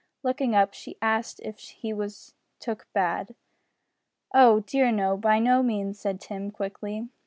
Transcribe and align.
Looking 0.23 0.55
up, 0.55 0.73
she 0.73 0.97
asked 0.99 1.41
if 1.41 1.59
he 1.59 1.93
was 1.93 2.33
took 2.59 2.87
bad. 2.91 3.35
"Oh! 4.33 4.61
dear 4.61 4.91
no. 4.91 5.15
By 5.15 5.37
no 5.37 5.61
means," 5.61 5.99
said 5.99 6.19
Tim, 6.19 6.49
quickly. 6.49 7.09